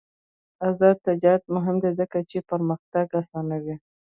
[0.69, 3.75] آزاد تجارت مهم دی ځکه چې پرمختګ اسانوي.